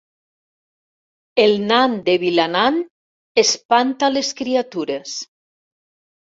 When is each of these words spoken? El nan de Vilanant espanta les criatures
El 1.43 1.53
nan 1.67 1.93
de 2.07 2.17
Vilanant 2.25 2.81
espanta 3.45 4.13
les 4.17 4.35
criatures 4.43 5.17